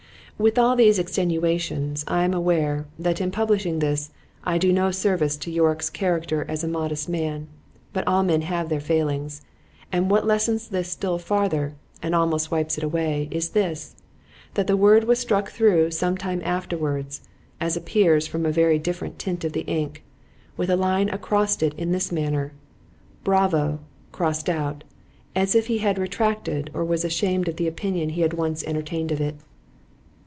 With 0.37 0.57
all 0.57 0.75
these 0.77 0.97
extenuations, 0.97 2.03
I 2.07 2.23
am 2.23 2.33
aware, 2.33 2.87
that 2.97 3.19
in 3.21 3.29
publishing 3.29 3.77
this, 3.77 4.09
I 4.43 4.57
do 4.57 4.73
no 4.73 4.89
service 4.89 5.37
to 5.37 5.51
Yorick's 5.51 5.91
character 5.91 6.45
as 6.47 6.63
a 6.63 6.67
modest 6.67 7.07
man;—but 7.07 8.07
all 8.07 8.23
men 8.23 8.41
have 8.41 8.67
their 8.67 8.79
failings! 8.79 9.43
and 9.91 10.09
what 10.09 10.25
lessens 10.25 10.69
this 10.69 10.89
still 10.89 11.19
farther, 11.19 11.75
and 12.01 12.15
almost 12.15 12.49
wipes 12.49 12.75
it 12.75 12.83
away, 12.83 13.27
is 13.29 13.49
this; 13.49 13.95
that 14.55 14.65
the 14.65 14.75
word 14.75 15.03
was 15.03 15.19
struck 15.19 15.51
through 15.51 15.91
sometime 15.91 16.41
afterwards 16.43 17.21
(as 17.59 17.77
appears 17.77 18.25
from 18.25 18.43
a 18.43 18.79
different 18.79 19.19
tint 19.19 19.43
of 19.43 19.53
the 19.53 19.61
ink) 19.67 20.03
with 20.57 20.71
a 20.71 20.75
line 20.75 21.05
quite 21.09 21.13
across 21.15 21.61
it 21.61 21.75
in 21.75 21.91
this 21.91 22.11
manner, 22.11 22.51
BRAVO——as 23.23 25.53
if 25.53 25.67
he 25.67 25.77
had 25.77 25.99
retracted, 25.99 26.71
or 26.73 26.83
was 26.83 27.05
ashamed 27.05 27.47
of 27.47 27.57
the 27.57 27.67
opinion 27.67 28.09
he 28.09 28.21
had 28.21 28.33
once 28.33 28.63
entertained 28.63 29.11
of 29.11 29.21
it. 29.21 29.35